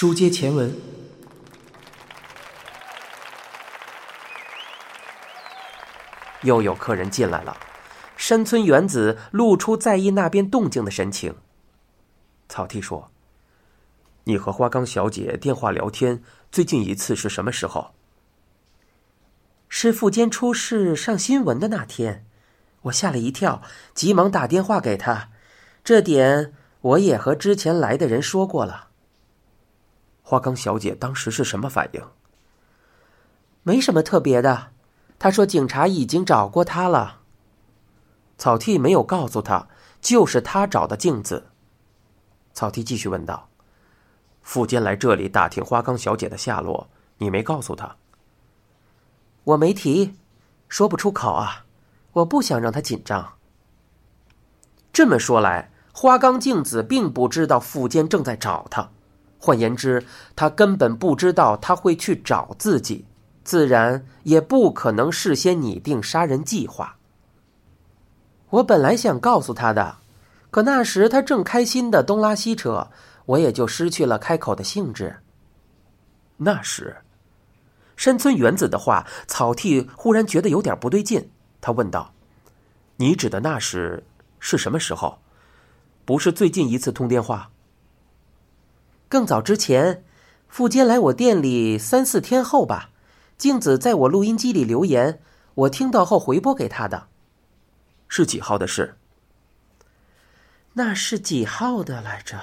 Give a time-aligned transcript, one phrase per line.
[0.00, 0.72] 书接前文，
[6.42, 7.56] 又有客人进来了。
[8.16, 11.34] 山村原子露出在意那边动静的神情。
[12.48, 13.10] 草剃说
[14.22, 16.22] ：“你和花冈小姐电话聊天，
[16.52, 17.92] 最近一次是什么时候？”
[19.68, 22.24] 是富坚出事上新闻的那天，
[22.82, 23.62] 我吓了一跳，
[23.94, 25.30] 急忙打电话给他。
[25.82, 28.84] 这点我也和之前来的人说过了。
[30.28, 32.02] 花冈小姐当时是什么反应？
[33.62, 34.72] 没什么特别的，
[35.18, 37.20] 她说警察已经找过她了。
[38.36, 39.68] 草剃没有告诉他，
[40.02, 41.46] 就是他找的镜子。
[42.52, 43.48] 草剃继续问道
[44.42, 47.96] ：“富坚来这里打听花冈小姐的下落，你没告诉他？”
[49.44, 50.14] 我没提，
[50.68, 51.64] 说不出口啊，
[52.12, 53.38] 我不想让他紧张。
[54.92, 58.90] 这么说来，花冈镜子并不知道富坚正在找他，
[59.38, 63.04] 换言之，他根本不知道他会去找自己，
[63.44, 66.96] 自然也不可能事先拟定杀人计划。
[68.50, 69.96] 我本来想告诉他的，
[70.50, 72.90] 可那时他正开心的东拉西扯，
[73.26, 75.16] 我也就失去了开口的兴致。
[76.36, 76.96] 那时，
[77.96, 81.30] 山村原子的话，草剃忽然觉得有点不对劲。
[81.60, 82.12] 他问道
[82.96, 84.02] ：“你指的那时
[84.38, 85.18] 是什么时候？
[86.04, 87.50] 不是最近一次通电话？
[89.08, 90.04] 更早之前，
[90.48, 92.90] 富坚来我店里三四天后吧。
[93.36, 95.20] 静子在我录音机里留言，
[95.54, 97.08] 我听到后回拨给他的。”
[98.08, 98.96] 是几号的事？
[100.74, 102.40] 那是几号的来着？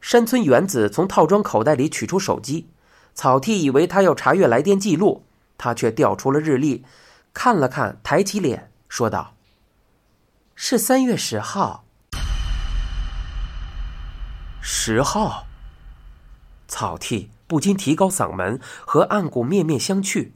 [0.00, 2.68] 山村原子从套装口袋里取出手机，
[3.14, 5.24] 草剃以为他要查阅来电记录，
[5.58, 6.84] 他却调出了日历，
[7.32, 9.34] 看了看，抬起脸说道
[10.54, 11.85] ：“是三月十号。”
[14.68, 15.46] 十号。
[16.66, 20.32] 草剃不禁提高嗓门，和岸谷面面相觑。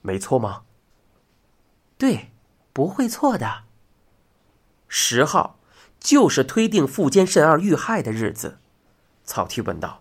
[0.00, 0.62] 没错吗？
[1.98, 2.32] 对，
[2.72, 3.64] 不会错的。
[4.88, 5.58] 十号
[6.00, 8.58] 就是推定富坚慎二遇害的日子。
[9.24, 10.00] 草剃问道：“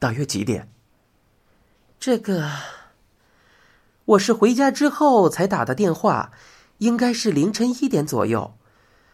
[0.00, 0.68] 大约几点？”
[2.00, 2.50] 这个，
[4.04, 6.32] 我是回家之后才打的电话，
[6.78, 8.56] 应该是凌晨一点左右。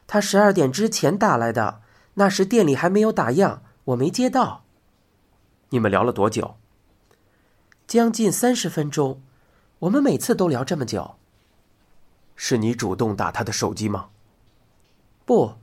[0.06, 1.81] 他十二点之前打来的，
[2.15, 4.65] 那时店里还没有打烊，我没接到。
[5.71, 6.56] 你们聊了多久？
[7.87, 9.23] 将近三十分钟。
[9.81, 11.17] 我们每次都聊这么久。
[12.37, 14.11] 是你主动打他的手机吗？
[15.25, 15.55] 不，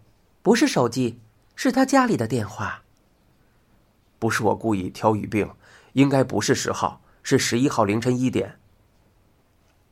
[0.41, 1.19] 不是手机，
[1.55, 2.83] 是他家里的电话。
[4.17, 5.53] 不是我故意挑语病，
[5.93, 8.59] 应该不是十号，是十一号凌晨一点。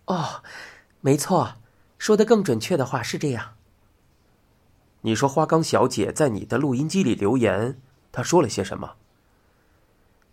[0.05, 0.43] 哦，
[1.01, 1.55] 没错，
[1.97, 3.56] 说的更准确的话是这样。
[5.07, 7.79] 你说花冈小姐在你的录音机里留言，
[8.11, 8.95] 她说了些什么？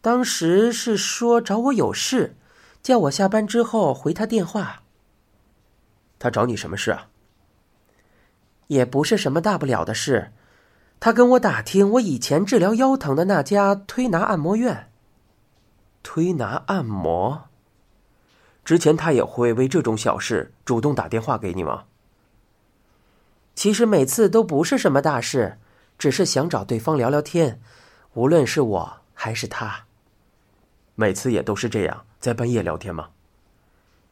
[0.00, 2.34] 当时是说找我有事，
[2.82, 4.82] 叫我下班之后回她电话。
[6.18, 7.06] 他找你什么事啊？
[8.66, 10.32] 也不是什么大不了的事，
[10.98, 14.90] 他跟我打听我以前治疗腰疼的那家推拿按摩院。
[16.02, 17.44] 推拿按摩？
[18.64, 21.84] 之前他也会为这种小事主动打电话给你吗？
[23.54, 25.58] 其实每次都不是什么大事，
[25.98, 27.60] 只是想找对方聊聊天，
[28.14, 29.84] 无论是我还是他。
[30.96, 33.10] 每次也都是这样，在半夜聊天吗？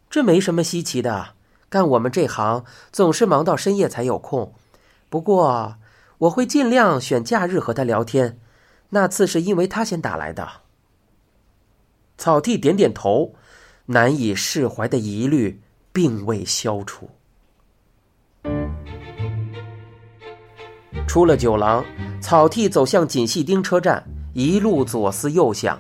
[0.09, 1.35] 这没什么稀奇的。
[1.69, 4.53] 干我们这行总是忙到深夜才有空，
[5.09, 5.77] 不过
[6.19, 8.39] 我会尽量选假日和他聊天。
[8.91, 10.47] 那次是因为他先打来的。
[12.19, 13.35] 草地点点头，
[13.87, 15.63] 难以释怀的疑虑
[15.95, 17.09] 并未消除。
[21.07, 21.85] 出了酒廊，
[22.21, 24.03] 草剃走向锦细町车站，
[24.33, 25.79] 一路左思右想，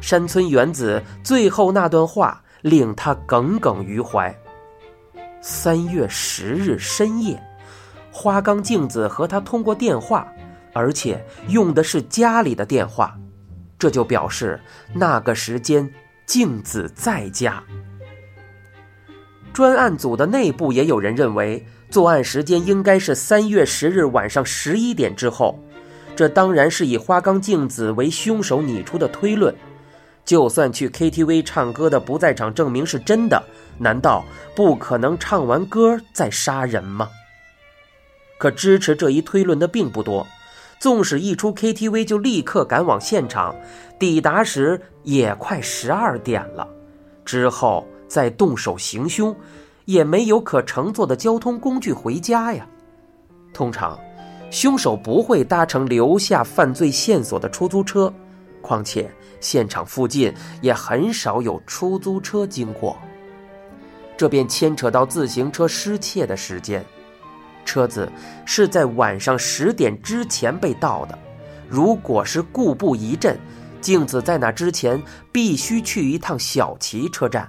[0.00, 4.34] 山村原子最后那段话令他耿耿于怀。
[5.40, 7.40] 三月十日深夜，
[8.10, 10.26] 花冈镜子和他通过电话，
[10.72, 13.16] 而且用的是家里的电话，
[13.78, 14.60] 这就表示
[14.92, 15.88] 那个时间
[16.26, 17.62] 镜子在家。
[19.52, 25.58] 专案组的内部也有人认为，作案时间应该是三月十日晚上十一点之后，
[26.14, 29.52] 这当然是以花冈镜子为凶手拟出的推论。
[30.24, 33.42] 就算去 KTV 唱歌的不在场证明是真的，
[33.78, 37.08] 难道不可能唱完歌再杀人吗？
[38.38, 40.24] 可支持这一推论的并不多。
[40.78, 43.54] 纵使一出 KTV 就立刻赶往现场，
[43.98, 46.66] 抵达时也快十二点了，
[47.24, 49.34] 之后再动手行凶，
[49.90, 52.64] 也没有可乘坐的交通工具回家呀。
[53.52, 53.98] 通常，
[54.48, 58.12] 凶手不会搭乘留下犯罪线索的出租车，
[58.62, 59.10] 况且
[59.40, 60.32] 现场附近
[60.62, 62.96] 也很少有出租车经过。
[64.16, 66.86] 这便牵扯到自行车失窃的时间，
[67.64, 68.08] 车子
[68.46, 71.18] 是在晚上十点之前被盗的。
[71.68, 73.36] 如果是故布疑阵，
[73.80, 75.02] 镜子在那之前
[75.32, 77.44] 必须去一趟小旗车站；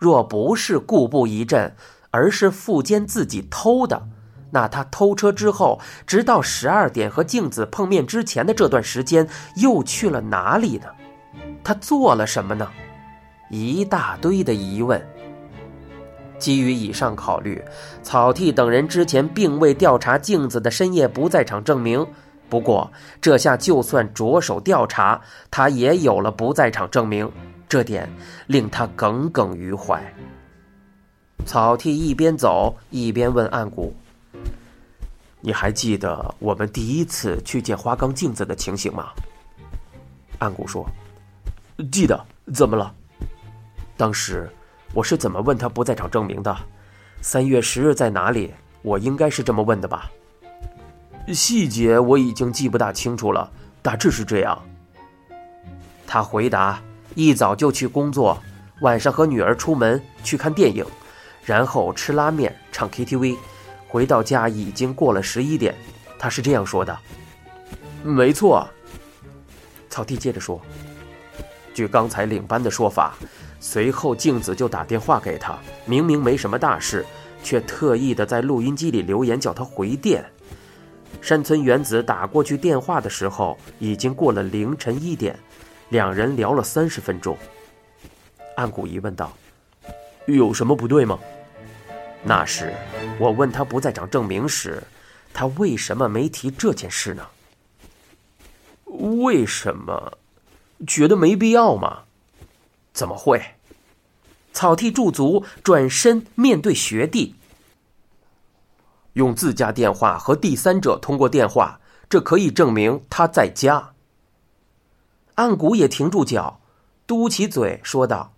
[0.00, 1.76] 若不是故布疑阵，
[2.10, 4.08] 而是富坚自己偷的。
[4.50, 10.86] 那他偷车之后，直到十二点和镜子碰面之前的这段时间，又去了哪里呢？
[11.62, 12.66] 他做了什么呢？
[13.50, 15.00] 一大堆的疑问。
[16.38, 17.62] 基于以上考虑，
[18.02, 22.04] 草剃等人之前并未调查镜子的深夜不在场证明。
[22.48, 25.20] 不过，这下就算着手调查，
[25.50, 27.30] 他也有了不在场证明，
[27.70, 28.10] 这点
[28.48, 30.02] 令他耿耿于怀。
[31.46, 33.94] 草剃一边走一边问暗谷。
[35.40, 39.10] 你还记得我们第一次去见花岗镜子的情形吗？
[40.40, 40.84] 暗谷说
[41.92, 42.26] ：“记得。
[42.52, 42.92] 怎么了？
[43.96, 44.50] 当时
[44.92, 46.56] 我是怎么问他不在场证明的？
[47.22, 48.52] 三月十日在哪里？
[48.82, 50.10] 我应该是这么问的吧？
[51.28, 53.48] 细节我已经记不大清楚了，
[53.80, 54.60] 大致是这样。”
[56.08, 56.82] 他回答
[57.14, 58.40] ：“一早就去工作，
[58.80, 60.84] 晚上和女儿出门去看电影，
[61.44, 63.36] 然后吃拉面、唱 KTV。”
[63.88, 65.74] 回到家已经过了十一点，
[66.16, 66.96] 他是这样说的。
[68.04, 68.64] 没错，
[69.88, 70.60] 草地接着说
[71.74, 73.16] ：“据刚才领班的说法，
[73.58, 77.04] 随后镜子就打电话给他，明明没什么大事，
[77.42, 80.24] 却特意的在录音机里留言叫他回电。
[81.20, 85.36] 山村原子打过去电话的时候，已经过了凌晨一点，
[85.90, 87.36] 两人聊了三十分钟。”
[88.56, 89.32] 岸谷疑问道
[90.26, 91.18] ：“有什么不对吗？”
[92.24, 92.74] 那时，
[93.18, 94.82] 我问他不在场证明时，
[95.32, 97.26] 他为什么没提这件事呢？
[98.84, 100.18] 为什么？
[100.86, 102.04] 觉得没必要吗？
[102.92, 103.40] 怎么会？
[104.52, 107.36] 草剃驻足，转身面对学弟，
[109.12, 113.92] 用自家电话和第三者通过电话，这可以证明他在家。
[115.40, 116.60] 岸谷也停住脚，
[117.06, 118.34] 嘟起嘴说道：“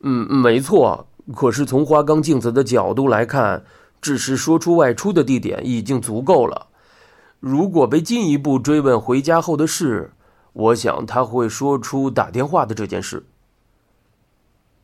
[0.00, 3.64] 嗯，没错。”可是从花冈镜子的角度来看，
[4.02, 6.66] 只是说出外出的地点已经足够了。
[7.38, 10.12] 如果被进一步追问回家后的事，
[10.52, 13.24] 我想他会说出打电话的这件事。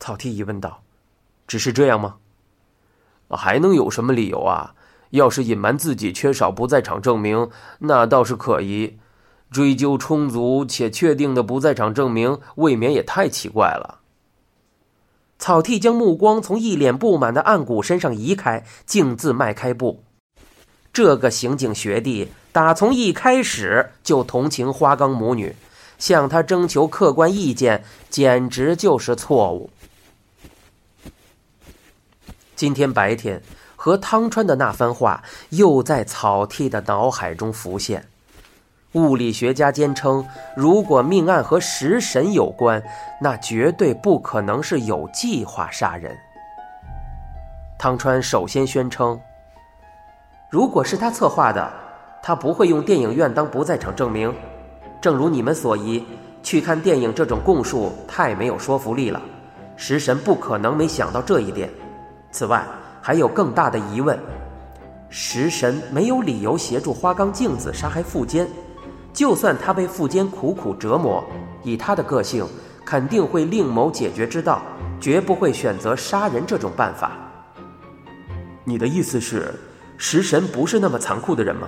[0.01, 0.83] 草剃疑问道
[1.47, 2.17] ：“只是这样吗？
[3.29, 4.75] 还能有什么理由啊？
[5.11, 7.51] 要是隐瞒自己缺少不在场证明，
[7.81, 8.99] 那倒是可疑。
[9.51, 14.01] 追究充足且确定的不在场证明，未免也太奇怪了。”
[15.39, 20.03] 草剃将目光从一脸不满的暗谷身上移开，径自迈开步。
[20.93, 25.55] 这个刑警学弟打从一开始就同情花岗母女，
[25.99, 29.69] 向他征求客观意见，简直就是错误。
[32.55, 33.43] 今天白天
[33.77, 38.09] 和汤川的那番话又在草剃的脑海中浮现。
[38.97, 40.27] 物理学家坚称，
[40.57, 42.83] 如果命案和食神有关，
[43.21, 46.17] 那绝对不可能是有计划杀人。
[47.79, 49.21] 汤川首先宣称，
[50.49, 51.71] 如果是他策划的，
[52.23, 54.35] 他不会用电影院当不在场证明。
[54.99, 56.03] 正如你们所疑，
[56.43, 59.21] 去看电影这种供述太没有说服力了，
[59.77, 61.69] 食神不可能没想到这一点。
[62.31, 62.65] 此外，
[63.03, 64.19] 还有更大的疑问：
[65.11, 68.49] 食神没有理由协助花冈镜子杀害富坚。
[69.17, 71.25] 就算他被富坚苦苦折磨，
[71.63, 72.47] 以他的个性，
[72.85, 74.61] 肯定会另谋解决之道，
[75.01, 77.13] 绝不会选择杀人这种办法。
[78.63, 79.55] 你的意思是，
[79.97, 81.67] 食神不是那么残酷的人吗？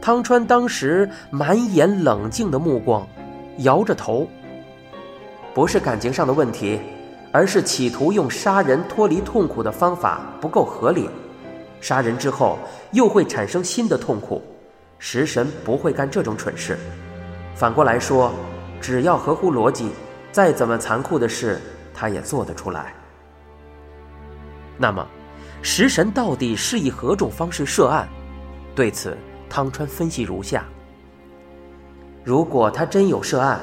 [0.00, 3.06] 汤川当时满眼冷静的目光，
[3.58, 4.28] 摇着头。
[5.54, 6.80] 不是感情上的问题，
[7.30, 11.08] 而是企图用杀人脱离痛苦的方法不够合理，
[11.80, 12.58] 杀人之后
[12.90, 14.42] 又会产生新的痛苦。
[15.04, 16.78] 食神不会干这种蠢事。
[17.56, 18.32] 反过来说，
[18.80, 19.90] 只要合乎逻辑，
[20.30, 21.60] 再怎么残酷的事，
[21.92, 22.94] 他也做得出来。
[24.78, 25.04] 那么，
[25.60, 28.08] 食神到底是以何种方式涉案？
[28.76, 29.18] 对此，
[29.50, 30.64] 汤川分析如下：
[32.22, 33.58] 如果他真有涉案，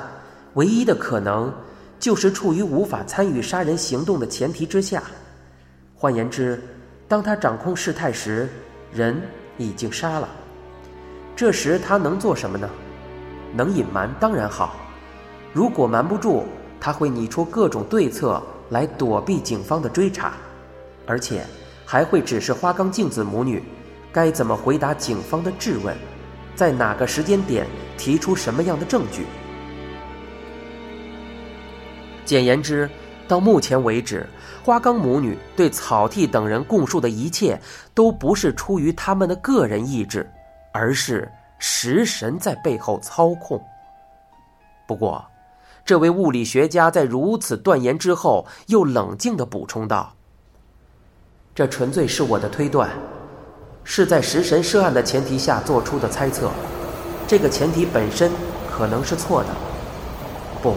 [0.55, 1.50] 唯一的可能
[2.01, 5.01] 就是处于无法参与杀人行动的前提之下。
[5.96, 6.62] 换言之，
[7.08, 8.50] 当他掌控事态时，
[8.91, 9.22] 人
[9.58, 10.27] 已经杀了。
[11.39, 12.69] 这时他能做什么呢？
[13.55, 14.75] 能隐瞒当然好。
[15.53, 16.43] 如果瞒不住，
[16.81, 20.34] 他会拟出各种对策来躲避警方的追查，
[21.08, 21.46] 而且
[21.86, 23.63] 还会指示花冈镜子母女，
[24.12, 25.96] 该怎么回答警方的质问，
[26.58, 27.65] 在哪个时间点
[27.98, 29.25] 提出什么样的证据。
[32.25, 32.89] 简言之，
[33.29, 34.27] 到目前为止，
[34.62, 37.58] 花岗母女对草剃等人供述的一切，
[37.93, 40.29] 都不是出于他们的个人意志，
[40.72, 43.62] 而是食神在背后操控。
[44.88, 45.24] 不过，
[45.86, 50.14] 这位物理学家在如此断言之后，又冷静地补充道
[51.56, 52.90] ：“这纯粹是我的推断，
[53.84, 56.52] 是在食神涉案的前提下做出的猜测。
[57.28, 58.32] 这个前提本身
[58.70, 59.50] 可能是错的，
[60.62, 60.76] 不，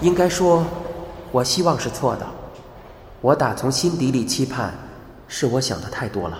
[0.00, 0.64] 应该说，
[1.32, 2.26] 我希望是错的。
[3.20, 4.72] 我打从心底里期盼，
[5.26, 6.38] 是我想的太多了。”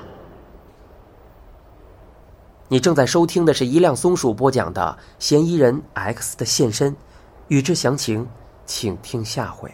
[2.71, 6.93] 你正在收听的是一辆松鼠播讲的《嫌疑人 X 的现身》。
[7.49, 8.29] 欲知详情，
[8.67, 9.73] 请听下回。